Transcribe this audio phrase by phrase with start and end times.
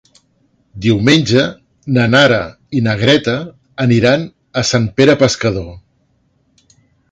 [0.85, 1.43] Diumenge
[1.97, 2.39] na Nara
[2.79, 3.37] i na Greta
[3.87, 4.27] aniran
[4.63, 5.71] a Sant Pere Pescador.